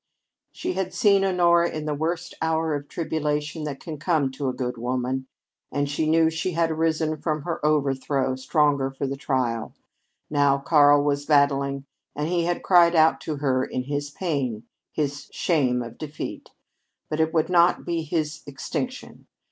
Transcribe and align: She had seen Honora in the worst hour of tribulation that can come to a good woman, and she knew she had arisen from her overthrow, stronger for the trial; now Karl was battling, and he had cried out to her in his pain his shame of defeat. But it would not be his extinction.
She 0.51 0.73
had 0.73 0.95
seen 0.95 1.23
Honora 1.23 1.69
in 1.69 1.85
the 1.85 1.93
worst 1.93 2.33
hour 2.41 2.73
of 2.73 2.87
tribulation 2.87 3.65
that 3.65 3.79
can 3.79 3.99
come 3.99 4.31
to 4.31 4.49
a 4.49 4.51
good 4.51 4.75
woman, 4.79 5.27
and 5.71 5.87
she 5.87 6.09
knew 6.09 6.31
she 6.31 6.53
had 6.53 6.71
arisen 6.71 7.17
from 7.17 7.43
her 7.43 7.63
overthrow, 7.63 8.35
stronger 8.35 8.89
for 8.89 9.05
the 9.05 9.15
trial; 9.15 9.75
now 10.27 10.57
Karl 10.57 11.03
was 11.03 11.27
battling, 11.27 11.85
and 12.15 12.27
he 12.27 12.45
had 12.45 12.63
cried 12.63 12.95
out 12.95 13.21
to 13.21 13.35
her 13.35 13.63
in 13.63 13.83
his 13.83 14.09
pain 14.09 14.63
his 14.91 15.29
shame 15.31 15.83
of 15.83 15.99
defeat. 15.99 16.49
But 17.07 17.19
it 17.19 17.31
would 17.31 17.49
not 17.49 17.85
be 17.85 18.01
his 18.01 18.41
extinction. 18.47 19.27